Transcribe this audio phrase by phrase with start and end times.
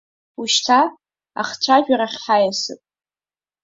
[0.39, 0.79] Уажәшьҭа
[1.41, 2.81] ахцәажәарахь ҳаиасып.